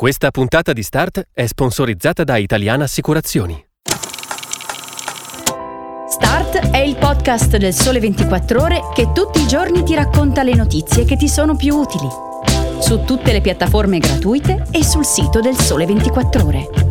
Questa 0.00 0.30
puntata 0.30 0.72
di 0.72 0.82
Start 0.82 1.28
è 1.30 1.44
sponsorizzata 1.44 2.24
da 2.24 2.38
Italiana 2.38 2.84
Assicurazioni. 2.84 3.62
Start 6.08 6.70
è 6.70 6.78
il 6.78 6.96
podcast 6.96 7.58
del 7.58 7.74
Sole 7.74 8.00
24 8.00 8.62
Ore 8.62 8.80
che 8.94 9.12
tutti 9.12 9.42
i 9.42 9.46
giorni 9.46 9.82
ti 9.82 9.94
racconta 9.94 10.42
le 10.42 10.54
notizie 10.54 11.04
che 11.04 11.18
ti 11.18 11.28
sono 11.28 11.54
più 11.54 11.76
utili. 11.76 12.08
Su 12.80 13.04
tutte 13.04 13.32
le 13.32 13.42
piattaforme 13.42 13.98
gratuite 13.98 14.68
e 14.70 14.82
sul 14.82 15.04
sito 15.04 15.40
del 15.40 15.58
Sole 15.58 15.84
24 15.84 16.46
Ore. 16.46 16.89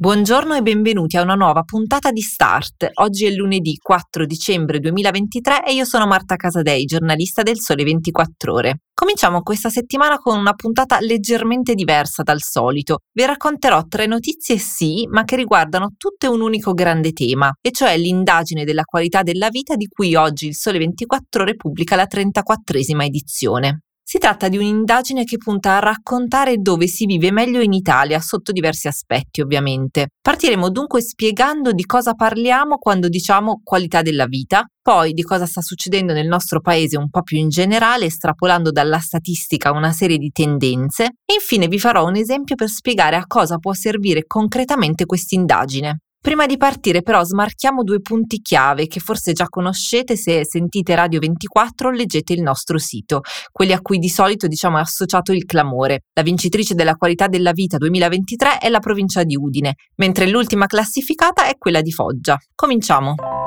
Buongiorno 0.00 0.54
e 0.54 0.62
benvenuti 0.62 1.16
a 1.16 1.22
una 1.22 1.34
nuova 1.34 1.64
puntata 1.64 2.12
di 2.12 2.20
Start. 2.20 2.88
Oggi 3.00 3.26
è 3.26 3.30
lunedì 3.30 3.74
4 3.82 4.26
dicembre 4.26 4.78
2023 4.78 5.64
e 5.64 5.74
io 5.74 5.84
sono 5.84 6.06
Marta 6.06 6.36
Casadei, 6.36 6.84
giornalista 6.84 7.42
del 7.42 7.58
Sole 7.58 7.82
24 7.82 8.52
Ore. 8.54 8.82
Cominciamo 8.94 9.42
questa 9.42 9.70
settimana 9.70 10.18
con 10.18 10.38
una 10.38 10.52
puntata 10.52 11.00
leggermente 11.00 11.74
diversa 11.74 12.22
dal 12.22 12.40
solito. 12.40 12.98
Vi 13.12 13.24
racconterò 13.24 13.86
tre 13.88 14.06
notizie 14.06 14.56
sì, 14.58 15.04
ma 15.10 15.24
che 15.24 15.34
riguardano 15.34 15.94
tutte 15.96 16.28
un 16.28 16.42
unico 16.42 16.74
grande 16.74 17.10
tema, 17.10 17.52
e 17.60 17.72
cioè 17.72 17.98
l'indagine 17.98 18.62
della 18.62 18.84
qualità 18.84 19.24
della 19.24 19.48
vita 19.48 19.74
di 19.74 19.88
cui 19.88 20.14
oggi 20.14 20.46
il 20.46 20.54
Sole 20.54 20.78
24 20.78 21.42
Ore 21.42 21.56
pubblica 21.56 21.96
la 21.96 22.06
34esima 22.08 23.02
edizione. 23.02 23.80
Si 24.10 24.16
tratta 24.16 24.48
di 24.48 24.56
un'indagine 24.56 25.24
che 25.24 25.36
punta 25.36 25.76
a 25.76 25.80
raccontare 25.80 26.56
dove 26.56 26.86
si 26.86 27.04
vive 27.04 27.30
meglio 27.30 27.60
in 27.60 27.74
Italia, 27.74 28.20
sotto 28.20 28.52
diversi 28.52 28.88
aspetti 28.88 29.42
ovviamente. 29.42 30.12
Partiremo 30.22 30.70
dunque 30.70 31.02
spiegando 31.02 31.72
di 31.72 31.84
cosa 31.84 32.14
parliamo 32.14 32.78
quando 32.78 33.10
diciamo 33.10 33.60
qualità 33.62 34.00
della 34.00 34.24
vita, 34.24 34.64
poi 34.80 35.12
di 35.12 35.20
cosa 35.20 35.44
sta 35.44 35.60
succedendo 35.60 36.14
nel 36.14 36.26
nostro 36.26 36.62
paese 36.62 36.96
un 36.96 37.10
po' 37.10 37.20
più 37.20 37.36
in 37.36 37.50
generale, 37.50 38.06
estrapolando 38.06 38.70
dalla 38.70 38.98
statistica 38.98 39.72
una 39.72 39.92
serie 39.92 40.16
di 40.16 40.30
tendenze, 40.30 41.04
e 41.26 41.34
infine 41.34 41.68
vi 41.68 41.78
farò 41.78 42.06
un 42.06 42.16
esempio 42.16 42.54
per 42.54 42.70
spiegare 42.70 43.16
a 43.16 43.26
cosa 43.26 43.58
può 43.58 43.74
servire 43.74 44.24
concretamente 44.26 45.04
questa 45.04 45.34
indagine. 45.34 45.98
Prima 46.20 46.46
di 46.46 46.56
partire 46.56 47.02
però 47.02 47.22
smarchiamo 47.22 47.84
due 47.84 48.00
punti 48.00 48.40
chiave 48.40 48.88
che 48.88 48.98
forse 48.98 49.32
già 49.32 49.46
conoscete 49.48 50.16
se 50.16 50.44
sentite 50.44 50.94
Radio 50.96 51.20
24 51.20 51.88
o 51.88 51.90
leggete 51.92 52.32
il 52.32 52.42
nostro 52.42 52.76
sito, 52.78 53.20
quelli 53.52 53.72
a 53.72 53.80
cui 53.80 53.98
di 53.98 54.08
solito 54.08 54.48
diciamo 54.48 54.78
è 54.78 54.80
associato 54.80 55.32
il 55.32 55.44
clamore. 55.44 56.02
La 56.14 56.22
vincitrice 56.22 56.74
della 56.74 56.94
qualità 56.94 57.28
della 57.28 57.52
vita 57.52 57.76
2023 57.76 58.58
è 58.58 58.68
la 58.68 58.80
provincia 58.80 59.22
di 59.22 59.36
Udine, 59.36 59.74
mentre 59.96 60.28
l'ultima 60.28 60.66
classificata 60.66 61.46
è 61.46 61.56
quella 61.56 61.82
di 61.82 61.92
Foggia. 61.92 62.36
Cominciamo! 62.54 63.37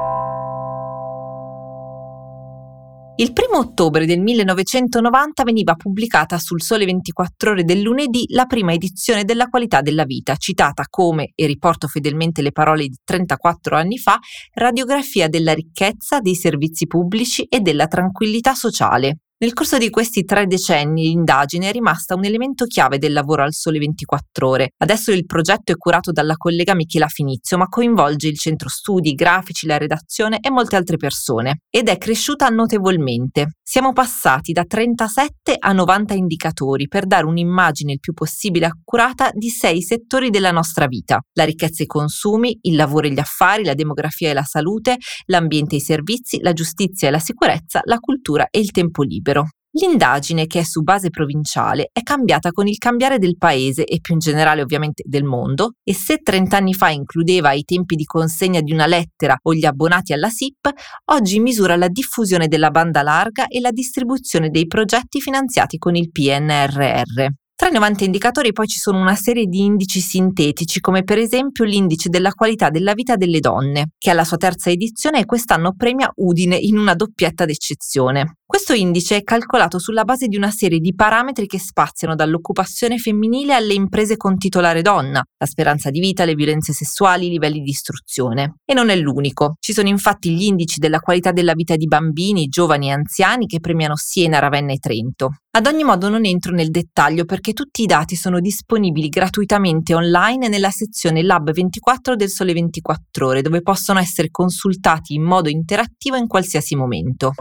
Il 3.22 3.34
1 3.36 3.56
ottobre 3.56 4.08
del 4.08 4.20
1990 4.20 5.44
veniva 5.44 5.76
pubblicata 5.76 6.40
sul 6.40 6.60
Sole 6.60 6.86
24 6.86 7.52
ore 7.52 7.64
del 7.64 7.80
lunedì 7.80 8.26
la 8.30 8.48
prima 8.48 8.74
edizione 8.74 9.26
della 9.26 9.46
qualità 9.46 9.82
della 9.82 10.06
vita, 10.06 10.38
citata 10.38 10.86
come, 10.90 11.32
e 11.36 11.46
riporto 11.46 11.88
fedelmente 11.88 12.42
le 12.42 12.52
parole 12.52 12.88
di 12.88 12.98
34 13.04 13.78
anni 13.78 14.00
fa, 14.00 14.18
radiografia 14.56 15.28
della 15.28 15.54
ricchezza, 15.54 16.20
dei 16.20 16.34
servizi 16.34 16.88
pubblici 16.88 17.44
e 17.44 17.60
della 17.60 17.86
tranquillità 17.86 18.56
sociale. 18.56 19.20
Nel 19.42 19.54
corso 19.54 19.80
di 19.80 19.90
questi 19.90 20.24
tre 20.24 20.46
decenni 20.46 21.06
l'indagine 21.06 21.70
è 21.70 21.72
rimasta 21.72 22.14
un 22.14 22.24
elemento 22.26 22.66
chiave 22.66 23.00
del 23.00 23.12
lavoro 23.12 23.42
al 23.42 23.54
Sole 23.54 23.80
24 23.80 24.48
Ore. 24.48 24.74
Adesso 24.78 25.12
il 25.12 25.26
progetto 25.26 25.72
è 25.72 25.78
curato 25.78 26.12
dalla 26.12 26.36
collega 26.38 26.76
Michela 26.76 27.08
Finizio, 27.08 27.58
ma 27.58 27.66
coinvolge 27.66 28.28
il 28.28 28.38
centro 28.38 28.70
studi, 28.70 29.10
i 29.10 29.16
grafici, 29.16 29.66
la 29.66 29.80
redazione 29.80 30.38
e 30.42 30.52
molte 30.52 30.76
altre 30.76 30.98
persone. 30.98 31.62
Ed 31.72 31.88
è 31.90 31.98
cresciuta 31.98 32.50
notevolmente. 32.50 33.54
Siamo 33.64 33.94
passati 33.94 34.52
da 34.52 34.64
37 34.64 35.56
a 35.58 35.72
90 35.72 36.14
indicatori 36.14 36.88
per 36.88 37.08
dare 37.08 37.26
un'immagine 37.26 37.94
il 37.94 38.00
più 38.00 38.14
possibile 38.14 38.68
accurata 38.68 39.32
di 39.34 39.50
sei 39.50 39.82
settori 39.82 40.30
della 40.30 40.52
nostra 40.52 40.86
vita. 40.86 41.20
La 41.34 41.46
ricchezza 41.46 41.82
e 41.82 41.86
i 41.86 41.88
consumi, 41.88 42.60
il 42.62 42.76
lavoro 42.76 43.08
e 43.08 43.12
gli 43.12 43.20
affari, 43.20 43.64
la 43.64 43.74
demografia 43.74 44.30
e 44.30 44.34
la 44.34 44.44
salute, 44.44 44.98
l'ambiente 45.26 45.74
e 45.74 45.78
i 45.80 45.82
servizi, 45.82 46.40
la 46.42 46.54
giustizia 46.54 47.08
e 47.08 47.12
la 47.12 47.18
sicurezza, 47.18 47.82
la 47.86 47.98
cultura 47.98 48.46
e 48.52 48.60
il 48.60 48.70
tempo 48.70 49.02
libero 49.02 49.31
libero. 49.32 49.48
L'indagine, 49.74 50.48
che 50.48 50.60
è 50.60 50.64
su 50.64 50.82
base 50.82 51.10
provinciale, 51.10 51.92
è 51.94 52.02
cambiata 52.02 52.52
con 52.52 52.68
il 52.68 52.78
cambiare 52.78 53.20
del 53.20 53.38
paese 53.38 53.86
e 53.86 54.02
più 54.02 54.16
in 54.16 54.20
generale 54.20 54.62
ovviamente 54.62 55.02
del 55.06 55.24
mondo 55.24 55.76
e 55.82 55.94
se 55.94 56.18
30 56.18 56.58
anni 56.58 56.74
fa 56.74 56.90
includeva 56.90 57.54
i 57.54 57.64
tempi 57.64 57.96
di 57.96 58.04
consegna 58.04 58.60
di 58.60 58.74
una 58.74 58.86
lettera 58.86 59.38
o 59.42 59.54
gli 59.54 59.64
abbonati 59.64 60.12
alla 60.12 60.30
SIP, 60.30 60.70
oggi 61.12 61.40
misura 61.40 61.78
la 61.78 61.88
diffusione 61.88 62.50
della 62.50 62.70
banda 62.70 63.02
larga 63.02 63.48
e 63.48 63.62
la 63.62 63.72
distribuzione 63.72 64.50
dei 64.50 64.68
progetti 64.68 65.22
finanziati 65.22 65.78
con 65.78 65.96
il 65.96 66.12
PNRR. 66.12 67.28
Tra 67.62 67.70
i 67.70 67.74
90 67.74 68.06
indicatori 68.06 68.54
poi 68.54 68.68
ci 68.68 68.80
sono 68.80 69.00
una 69.00 69.14
serie 69.14 69.46
di 69.46 69.64
indici 69.64 70.00
sintetici, 70.00 70.80
come 70.80 71.04
per 71.04 71.20
esempio 71.20 71.64
l'indice 71.64 72.10
della 72.10 72.32
qualità 72.32 72.72
della 72.72 72.94
vita 72.94 73.16
delle 73.16 73.40
donne, 73.40 73.92
che 74.00 74.10
alla 74.10 74.24
sua 74.24 74.38
terza 74.38 74.72
edizione 74.72 75.26
quest'anno 75.26 75.76
premia 75.78 76.12
Udine 76.16 76.56
in 76.56 76.80
una 76.80 76.96
doppietta 76.96 77.46
d'eccezione. 77.46 78.38
Questo 78.52 78.74
indice 78.74 79.16
è 79.16 79.24
calcolato 79.24 79.80
sulla 79.80 80.04
base 80.04 80.28
di 80.28 80.36
una 80.36 80.52
serie 80.52 80.80
di 80.80 80.94
parametri 80.94 81.46
che 81.46 81.58
spaziano 81.58 82.16
dall'occupazione 82.16 82.98
femminile 82.98 83.54
alle 83.54 83.74
imprese 83.74 84.18
con 84.18 84.38
titolare 84.38 84.82
donna, 84.82 85.24
la 85.38 85.46
speranza 85.46 85.90
di 85.90 86.02
vita, 86.02 86.26
le 86.26 86.36
violenze 86.36 86.74
sessuali, 86.74 87.28
i 87.28 87.30
livelli 87.30 87.62
di 87.62 87.70
istruzione. 87.70 88.56
E 88.66 88.74
non 88.74 88.90
è 88.90 88.98
l'unico. 88.98 89.56
Ci 89.58 89.72
sono 89.72 89.88
infatti 89.88 90.32
gli 90.32 90.44
indici 90.44 90.80
della 90.80 91.00
qualità 91.00 91.32
della 91.32 91.54
vita 91.54 91.78
di 91.78 91.86
bambini, 91.86 92.48
giovani 92.48 92.90
e 92.90 92.92
anziani 92.92 93.46
che 93.46 93.62
premiano 93.62 93.96
Siena, 93.96 94.40
Ravenna 94.40 94.74
e 94.74 94.80
Trento. 94.80 95.30
Ad 95.52 95.66
ogni 95.66 95.86
modo 95.86 96.10
non 96.10 96.26
entro 96.26 96.54
nel 96.54 96.72
dettaglio 96.72 97.24
perché 97.24 97.54
tutti 97.54 97.84
i 97.84 97.86
dati 97.86 98.18
sono 98.18 98.42
disponibili 98.42 99.08
gratuitamente 99.08 99.96
online 99.96 100.50
nella 100.50 100.72
sezione 100.72 101.24
Lab 101.24 101.54
24 101.54 102.18
del 102.18 102.30
Sole 102.30 102.52
24 102.52 103.28
ore 103.28 103.42
dove 103.42 103.62
possono 103.62 104.00
essere 104.00 104.30
consultati 104.30 105.14
in 105.14 105.24
modo 105.24 105.48
interattivo 105.48 106.18
in 106.18 106.28
qualsiasi 106.28 106.76
momento. 106.76 107.32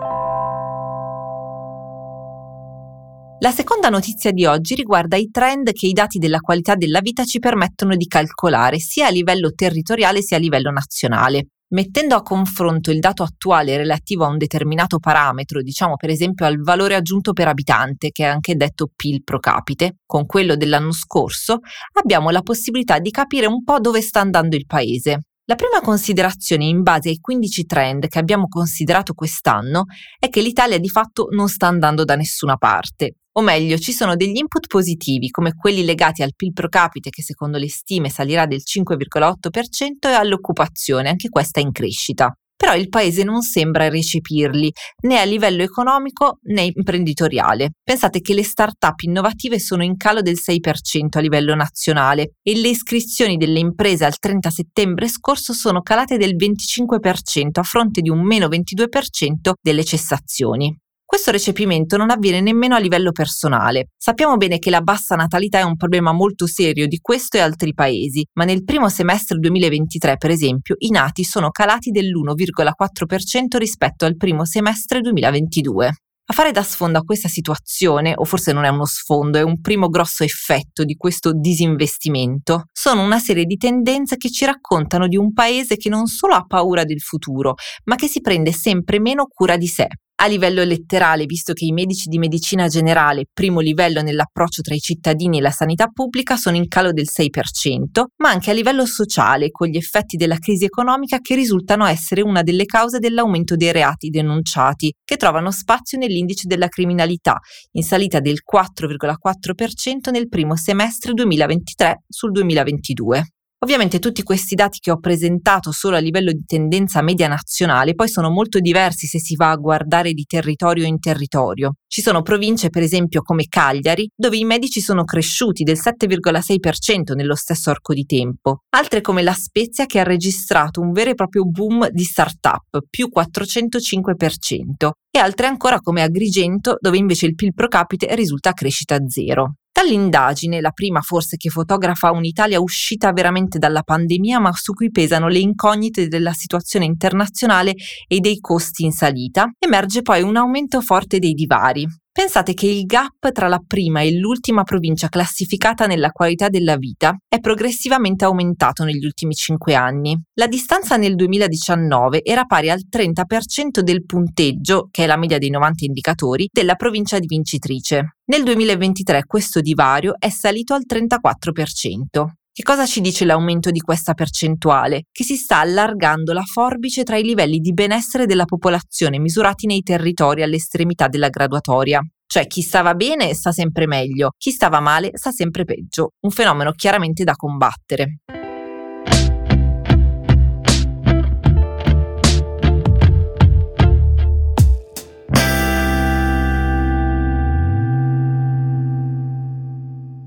La 3.42 3.52
seconda 3.52 3.88
notizia 3.88 4.32
di 4.32 4.44
oggi 4.44 4.74
riguarda 4.74 5.16
i 5.16 5.30
trend 5.30 5.72
che 5.72 5.86
i 5.86 5.92
dati 5.92 6.18
della 6.18 6.40
qualità 6.40 6.74
della 6.74 7.00
vita 7.00 7.24
ci 7.24 7.38
permettono 7.38 7.96
di 7.96 8.04
calcolare 8.06 8.78
sia 8.78 9.06
a 9.06 9.10
livello 9.10 9.52
territoriale 9.52 10.20
sia 10.20 10.36
a 10.36 10.40
livello 10.40 10.70
nazionale. 10.70 11.46
Mettendo 11.68 12.16
a 12.16 12.22
confronto 12.22 12.90
il 12.90 12.98
dato 12.98 13.22
attuale 13.22 13.78
relativo 13.78 14.26
a 14.26 14.28
un 14.28 14.36
determinato 14.36 14.98
parametro, 14.98 15.62
diciamo 15.62 15.96
per 15.96 16.10
esempio 16.10 16.44
al 16.44 16.60
valore 16.60 16.96
aggiunto 16.96 17.32
per 17.32 17.48
abitante, 17.48 18.10
che 18.10 18.24
è 18.24 18.26
anche 18.26 18.56
detto 18.56 18.90
PIL 18.94 19.22
pro 19.24 19.38
capite, 19.38 20.00
con 20.04 20.26
quello 20.26 20.54
dell'anno 20.54 20.92
scorso, 20.92 21.60
abbiamo 21.94 22.28
la 22.28 22.42
possibilità 22.42 22.98
di 22.98 23.10
capire 23.10 23.46
un 23.46 23.64
po' 23.64 23.80
dove 23.80 24.02
sta 24.02 24.20
andando 24.20 24.54
il 24.54 24.66
paese. 24.66 25.20
La 25.46 25.54
prima 25.54 25.80
considerazione 25.80 26.66
in 26.66 26.82
base 26.82 27.08
ai 27.08 27.18
15 27.18 27.64
trend 27.64 28.06
che 28.08 28.18
abbiamo 28.18 28.48
considerato 28.48 29.14
quest'anno 29.14 29.84
è 30.18 30.28
che 30.28 30.42
l'Italia 30.42 30.78
di 30.78 30.90
fatto 30.90 31.28
non 31.30 31.48
sta 31.48 31.68
andando 31.68 32.04
da 32.04 32.16
nessuna 32.16 32.56
parte. 32.56 33.14
O 33.32 33.42
meglio, 33.42 33.78
ci 33.78 33.92
sono 33.92 34.16
degli 34.16 34.36
input 34.36 34.66
positivi 34.66 35.30
come 35.30 35.54
quelli 35.54 35.84
legati 35.84 36.22
al 36.22 36.34
PIL 36.34 36.52
pro 36.52 36.68
capite 36.68 37.10
che 37.10 37.22
secondo 37.22 37.58
le 37.58 37.68
stime 37.68 38.10
salirà 38.10 38.46
del 38.46 38.62
5,8% 38.64 40.08
e 40.08 40.12
all'occupazione, 40.12 41.08
anche 41.08 41.28
questa 41.28 41.60
in 41.60 41.72
crescita 41.72 42.34
però 42.60 42.74
il 42.74 42.90
paese 42.90 43.24
non 43.24 43.40
sembra 43.40 43.88
recepirli 43.88 44.70
né 45.04 45.18
a 45.18 45.24
livello 45.24 45.62
economico 45.62 46.40
né 46.42 46.70
imprenditoriale. 46.74 47.70
Pensate 47.82 48.20
che 48.20 48.34
le 48.34 48.44
start-up 48.44 49.00
innovative 49.00 49.58
sono 49.58 49.82
in 49.82 49.96
calo 49.96 50.20
del 50.20 50.36
6% 50.36 51.06
a 51.12 51.20
livello 51.20 51.54
nazionale 51.54 52.32
e 52.42 52.54
le 52.60 52.68
iscrizioni 52.68 53.38
delle 53.38 53.60
imprese 53.60 54.04
al 54.04 54.18
30 54.18 54.50
settembre 54.50 55.08
scorso 55.08 55.54
sono 55.54 55.80
calate 55.80 56.18
del 56.18 56.36
25% 56.36 57.48
a 57.54 57.62
fronte 57.62 58.02
di 58.02 58.10
un 58.10 58.20
meno 58.20 58.46
22% 58.48 59.52
delle 59.58 59.82
cessazioni. 59.82 60.76
Questo 61.10 61.32
recepimento 61.32 61.96
non 61.96 62.10
avviene 62.10 62.40
nemmeno 62.40 62.76
a 62.76 62.78
livello 62.78 63.10
personale. 63.10 63.88
Sappiamo 63.98 64.36
bene 64.36 64.60
che 64.60 64.70
la 64.70 64.80
bassa 64.80 65.16
natalità 65.16 65.58
è 65.58 65.62
un 65.62 65.74
problema 65.74 66.12
molto 66.12 66.46
serio 66.46 66.86
di 66.86 67.00
questo 67.02 67.36
e 67.36 67.40
altri 67.40 67.74
paesi, 67.74 68.24
ma 68.34 68.44
nel 68.44 68.62
primo 68.62 68.88
semestre 68.88 69.36
2023, 69.38 70.18
per 70.18 70.30
esempio, 70.30 70.76
i 70.78 70.90
nati 70.90 71.24
sono 71.24 71.50
calati 71.50 71.90
dell'1,4% 71.90 73.58
rispetto 73.58 74.04
al 74.04 74.16
primo 74.16 74.44
semestre 74.44 75.00
2022. 75.00 75.86
A 75.86 76.32
fare 76.32 76.52
da 76.52 76.62
sfondo 76.62 76.98
a 76.98 77.02
questa 77.02 77.26
situazione, 77.26 78.12
o 78.14 78.24
forse 78.24 78.52
non 78.52 78.62
è 78.62 78.68
uno 78.68 78.86
sfondo, 78.86 79.36
è 79.36 79.42
un 79.42 79.60
primo 79.60 79.88
grosso 79.88 80.22
effetto 80.22 80.84
di 80.84 80.94
questo 80.94 81.32
disinvestimento, 81.32 82.66
sono 82.72 83.02
una 83.02 83.18
serie 83.18 83.46
di 83.46 83.56
tendenze 83.56 84.16
che 84.16 84.30
ci 84.30 84.44
raccontano 84.44 85.08
di 85.08 85.16
un 85.16 85.32
paese 85.32 85.76
che 85.76 85.88
non 85.88 86.06
solo 86.06 86.34
ha 86.34 86.44
paura 86.46 86.84
del 86.84 87.00
futuro, 87.00 87.54
ma 87.86 87.96
che 87.96 88.06
si 88.06 88.20
prende 88.20 88.52
sempre 88.52 89.00
meno 89.00 89.26
cura 89.26 89.56
di 89.56 89.66
sé. 89.66 89.88
A 90.22 90.26
livello 90.26 90.62
letterale, 90.64 91.24
visto 91.24 91.54
che 91.54 91.64
i 91.64 91.72
medici 91.72 92.10
di 92.10 92.18
medicina 92.18 92.68
generale, 92.68 93.24
primo 93.32 93.60
livello 93.60 94.02
nell'approccio 94.02 94.60
tra 94.60 94.74
i 94.74 94.78
cittadini 94.78 95.38
e 95.38 95.40
la 95.40 95.50
sanità 95.50 95.86
pubblica, 95.86 96.36
sono 96.36 96.56
in 96.56 96.68
calo 96.68 96.92
del 96.92 97.06
6%, 97.10 98.04
ma 98.18 98.28
anche 98.28 98.50
a 98.50 98.52
livello 98.52 98.84
sociale, 98.84 99.50
con 99.50 99.68
gli 99.68 99.78
effetti 99.78 100.18
della 100.18 100.36
crisi 100.36 100.66
economica 100.66 101.20
che 101.20 101.34
risultano 101.34 101.86
essere 101.86 102.20
una 102.20 102.42
delle 102.42 102.66
cause 102.66 102.98
dell'aumento 102.98 103.56
dei 103.56 103.72
reati 103.72 104.10
denunciati, 104.10 104.92
che 105.02 105.16
trovano 105.16 105.50
spazio 105.50 105.96
nell'indice 105.96 106.46
della 106.46 106.68
criminalità, 106.68 107.38
in 107.72 107.82
salita 107.82 108.20
del 108.20 108.40
4,4% 108.44 110.10
nel 110.12 110.28
primo 110.28 110.54
semestre 110.54 111.14
2023 111.14 112.02
sul 112.06 112.32
2022. 112.32 113.24
Ovviamente 113.62 113.98
tutti 113.98 114.22
questi 114.22 114.54
dati 114.54 114.78
che 114.78 114.90
ho 114.90 114.98
presentato 114.98 115.70
solo 115.70 115.96
a 115.96 115.98
livello 115.98 116.32
di 116.32 116.44
tendenza 116.46 117.02
media 117.02 117.28
nazionale 117.28 117.94
poi 117.94 118.08
sono 118.08 118.30
molto 118.30 118.58
diversi 118.58 119.06
se 119.06 119.18
si 119.18 119.36
va 119.36 119.50
a 119.50 119.56
guardare 119.56 120.12
di 120.12 120.24
territorio 120.24 120.86
in 120.86 120.98
territorio. 120.98 121.74
Ci 121.86 122.00
sono 122.00 122.22
province 122.22 122.70
per 122.70 122.82
esempio 122.82 123.20
come 123.20 123.44
Cagliari 123.48 124.08
dove 124.16 124.38
i 124.38 124.44
medici 124.44 124.80
sono 124.80 125.04
cresciuti 125.04 125.62
del 125.62 125.76
7,6% 125.76 127.14
nello 127.14 127.34
stesso 127.34 127.68
arco 127.68 127.92
di 127.92 128.04
tempo, 128.04 128.60
altre 128.70 129.02
come 129.02 129.22
La 129.22 129.34
Spezia 129.34 129.84
che 129.84 130.00
ha 130.00 130.04
registrato 130.04 130.80
un 130.80 130.92
vero 130.92 131.10
e 131.10 131.14
proprio 131.14 131.44
boom 131.44 131.90
di 131.90 132.04
start-up, 132.04 132.86
più 132.88 133.10
405%, 133.14 134.90
e 135.10 135.18
altre 135.18 135.46
ancora 135.46 135.80
come 135.80 136.00
Agrigento 136.00 136.78
dove 136.80 136.96
invece 136.96 137.26
il 137.26 137.34
PIL 137.34 137.52
pro 137.52 137.68
capite 137.68 138.14
risulta 138.14 138.48
a 138.48 138.54
crescita 138.54 138.96
zero. 139.06 139.56
Dall'indagine, 139.80 140.60
la 140.60 140.72
prima 140.72 141.00
forse 141.00 141.38
che 141.38 141.48
fotografa 141.48 142.10
un'Italia 142.10 142.60
uscita 142.60 143.12
veramente 143.12 143.58
dalla 143.58 143.82
pandemia, 143.82 144.38
ma 144.38 144.52
su 144.52 144.74
cui 144.74 144.90
pesano 144.90 145.28
le 145.28 145.38
incognite 145.38 146.06
della 146.06 146.34
situazione 146.34 146.84
internazionale 146.84 147.74
e 148.06 148.20
dei 148.20 148.40
costi 148.40 148.84
in 148.84 148.92
salita, 148.92 149.50
emerge 149.58 150.02
poi 150.02 150.20
un 150.20 150.36
aumento 150.36 150.82
forte 150.82 151.18
dei 151.18 151.32
divari. 151.32 151.86
Pensate 152.20 152.52
che 152.52 152.66
il 152.66 152.84
gap 152.84 153.32
tra 153.32 153.48
la 153.48 153.62
prima 153.66 154.02
e 154.02 154.12
l'ultima 154.12 154.62
provincia 154.62 155.08
classificata 155.08 155.86
nella 155.86 156.10
qualità 156.10 156.50
della 156.50 156.76
vita 156.76 157.16
è 157.26 157.40
progressivamente 157.40 158.26
aumentato 158.26 158.84
negli 158.84 159.06
ultimi 159.06 159.32
cinque 159.32 159.74
anni. 159.74 160.20
La 160.34 160.46
distanza 160.46 160.98
nel 160.98 161.14
2019 161.14 162.22
era 162.22 162.44
pari 162.44 162.68
al 162.68 162.82
30% 162.90 163.80
del 163.80 164.04
punteggio, 164.04 164.88
che 164.90 165.04
è 165.04 165.06
la 165.06 165.16
media 165.16 165.38
dei 165.38 165.48
90 165.48 165.86
indicatori, 165.86 166.46
della 166.52 166.74
provincia 166.74 167.18
di 167.18 167.26
vincitrice. 167.26 168.16
Nel 168.26 168.42
2023 168.42 169.24
questo 169.24 169.62
divario 169.62 170.12
è 170.18 170.28
salito 170.28 170.74
al 170.74 170.82
34%. 170.86 172.39
Che 172.52 172.64
cosa 172.64 172.84
ci 172.84 173.00
dice 173.00 173.24
l'aumento 173.24 173.70
di 173.70 173.78
questa 173.78 174.12
percentuale? 174.12 175.04
Che 175.12 175.22
si 175.22 175.36
sta 175.36 175.60
allargando 175.60 176.32
la 176.32 176.42
forbice 176.42 177.04
tra 177.04 177.16
i 177.16 177.22
livelli 177.22 177.60
di 177.60 177.72
benessere 177.72 178.26
della 178.26 178.44
popolazione 178.44 179.20
misurati 179.20 179.66
nei 179.66 179.82
territori 179.82 180.42
all'estremità 180.42 181.06
della 181.06 181.28
graduatoria. 181.28 182.00
Cioè 182.26 182.48
chi 182.48 182.62
stava 182.62 182.94
bene 182.94 183.34
sta 183.34 183.52
sempre 183.52 183.86
meglio, 183.86 184.32
chi 184.36 184.50
stava 184.50 184.80
male 184.80 185.12
sta 185.14 185.30
sempre 185.30 185.64
peggio, 185.64 186.14
un 186.22 186.30
fenomeno 186.30 186.72
chiaramente 186.72 187.22
da 187.22 187.34
combattere. 187.36 188.18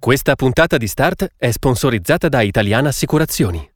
Questa 0.03 0.35
puntata 0.35 0.75
di 0.75 0.85
Start 0.85 1.29
è 1.37 1.49
sponsorizzata 1.49 2.27
da 2.27 2.41
Italiana 2.41 2.89
Assicurazioni. 2.89 3.72